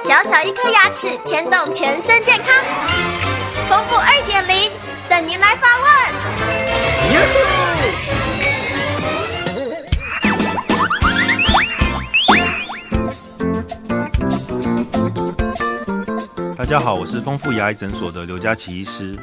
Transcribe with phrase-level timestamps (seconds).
[0.00, 2.64] 小小一颗牙齿牵动全身健康，
[3.68, 4.72] 丰富二点零
[5.06, 5.88] 等您来发问。
[16.56, 19.14] 大家好，我是丰富牙医诊所的刘佳琪医师。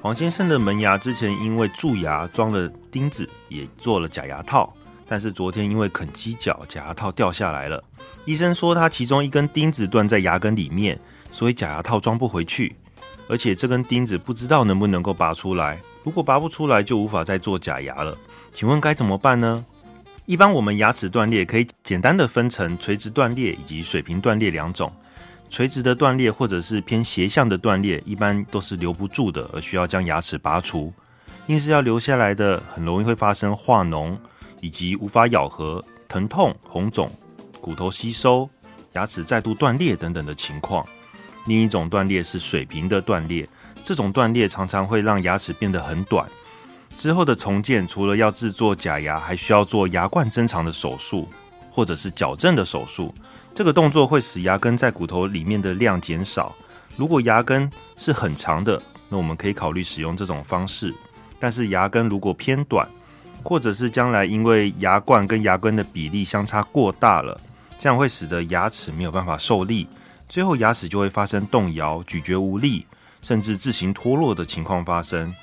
[0.00, 4.72] 黄先生的门牙之前因为蛀牙装了钉子，也做了假牙套。
[5.10, 7.82] 但是昨天因为啃鸡脚，假牙套掉下来了。
[8.24, 10.96] 医生说他其中一根钉子断在牙根里面，
[11.32, 12.76] 所以假牙套装不回去。
[13.28, 15.80] 而且这根钉子不知道能不能够拔出来。
[16.04, 18.16] 如果拔不出来，就无法再做假牙了。
[18.52, 19.64] 请问该怎么办呢？
[20.26, 24.92] 一般我们牙齿断裂可以简单的分成垂直断裂以及水平断裂两种。
[25.48, 30.92] 垂直的断裂或者是偏斜向的断裂，一般都是留不住的，而需要将牙齿拔除。
[31.48, 34.16] 硬是要留下来的，很容易会发生化脓。
[34.60, 37.10] 以及无法咬合、疼痛、红肿、
[37.60, 38.48] 骨头吸收、
[38.92, 40.86] 牙齿再度断裂等等的情况。
[41.46, 43.48] 另一种断裂是水平的断裂，
[43.82, 46.28] 这种断裂常常会让牙齿变得很短。
[46.96, 51.26] 之后的重建除了要制作假牙，还需要做牙冠增长的手术，
[51.70, 53.14] 或者是矫正的手术。
[53.54, 56.54] 这个动作会使牙根在骨头里面的量减少。
[56.96, 60.94] 如果牙根是很长的，那我们可以考虑使用这种方式。
[61.38, 62.86] 但是牙根如果偏短，
[63.42, 67.40] 或者是将来因为牙冠跟牙根的比例相差过大了，
[67.78, 69.86] 这样会使得牙齿没有办法受力，
[70.28, 72.86] 最后牙齿就会发生动摇、咀嚼无力，
[73.22, 75.34] 甚至自行脱落的情况发生。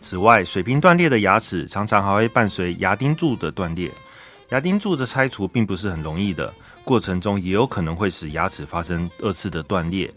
[0.00, 3.90] 此外，水平断裂的牙齿常常还会伴随牙钉柱的断裂，
[4.50, 6.52] 牙钉柱的拆除并不是很容易的，
[6.84, 10.12] 过程中也有可能会使牙齿发生二次的断裂。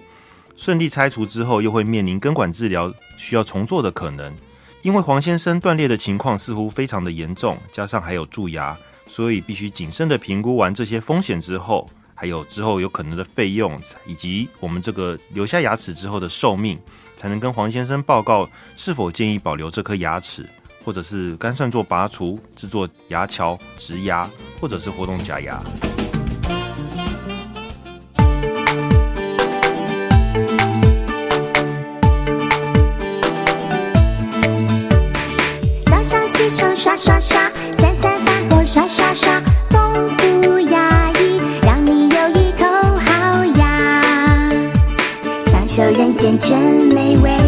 [0.58, 4.36] 顺利拆除之后，又会面临根管治疗需要重做的可能。
[4.84, 16.80] 因为黄先生断裂的情况似乎非常的严重，加上还有蛀牙，所以必须谨慎的评估完这些风险之后，还有之后有可能的费用，以及我们这个留下牙齿之后的寿命，
[17.16, 20.48] 才能跟黄先生报告是否建议保留这颗牙齿，
[20.86, 24.30] 或者是干算做拔除、制作牙桥、植牙，
[24.62, 25.62] 或者是活动假牙。
[45.78, 47.47] 口好牙，享受人间真美味。